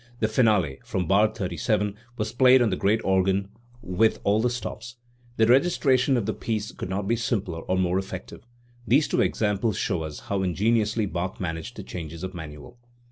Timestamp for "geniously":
10.55-11.05